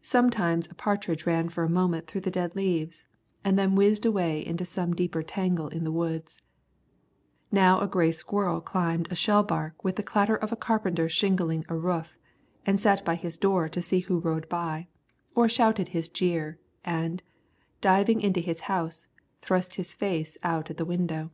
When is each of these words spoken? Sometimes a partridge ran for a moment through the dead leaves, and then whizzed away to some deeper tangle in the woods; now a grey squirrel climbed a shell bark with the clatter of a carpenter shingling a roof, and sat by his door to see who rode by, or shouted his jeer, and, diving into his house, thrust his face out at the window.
Sometimes 0.00 0.68
a 0.70 0.74
partridge 0.74 1.26
ran 1.26 1.50
for 1.50 1.64
a 1.64 1.68
moment 1.68 2.06
through 2.06 2.22
the 2.22 2.30
dead 2.30 2.56
leaves, 2.56 3.06
and 3.44 3.58
then 3.58 3.74
whizzed 3.74 4.06
away 4.06 4.42
to 4.42 4.64
some 4.64 4.94
deeper 4.94 5.22
tangle 5.22 5.68
in 5.68 5.84
the 5.84 5.92
woods; 5.92 6.40
now 7.52 7.78
a 7.82 7.86
grey 7.86 8.10
squirrel 8.10 8.62
climbed 8.62 9.12
a 9.12 9.14
shell 9.14 9.42
bark 9.42 9.84
with 9.84 9.96
the 9.96 10.02
clatter 10.02 10.36
of 10.38 10.50
a 10.50 10.56
carpenter 10.56 11.10
shingling 11.10 11.62
a 11.68 11.76
roof, 11.76 12.16
and 12.64 12.80
sat 12.80 13.04
by 13.04 13.16
his 13.16 13.36
door 13.36 13.68
to 13.68 13.82
see 13.82 14.00
who 14.00 14.18
rode 14.18 14.48
by, 14.48 14.88
or 15.34 15.46
shouted 15.46 15.88
his 15.88 16.08
jeer, 16.08 16.58
and, 16.82 17.22
diving 17.82 18.22
into 18.22 18.40
his 18.40 18.60
house, 18.60 19.08
thrust 19.42 19.74
his 19.74 19.92
face 19.92 20.38
out 20.42 20.70
at 20.70 20.78
the 20.78 20.86
window. 20.86 21.30